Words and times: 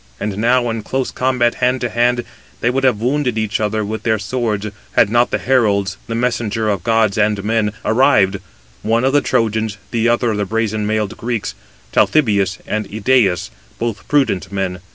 And 0.19 0.39
now 0.39 0.67
in 0.71 0.81
close 0.81 1.11
combat 1.11 1.53
hand 1.61 1.79
to 1.81 1.89
hand, 1.89 2.23
they 2.59 2.71
would 2.71 2.83
have 2.83 2.99
wounded 2.99 3.37
each 3.37 3.59
other 3.59 3.85
with 3.85 4.01
their 4.01 4.17
swords, 4.17 4.65
had 4.93 5.11
not 5.11 5.29
the 5.29 5.37
heralds, 5.37 5.97
the 6.07 6.15
messengers 6.15 6.73
of 6.73 6.83
gods 6.83 7.19
and 7.19 7.43
men, 7.43 7.71
arrived, 7.85 8.37
one 8.81 9.03
of 9.03 9.13
the 9.13 9.21
Trojans, 9.21 9.77
the 9.91 10.09
other 10.09 10.31
of 10.31 10.37
the 10.37 10.45
brazen 10.45 10.87
mailed 10.87 11.15
Greeks, 11.17 11.53
Talthybius 11.91 12.57
and 12.65 12.89
Idæus, 12.89 13.51
both 13.77 14.07
prudent 14.07 14.51
men. 14.51 14.79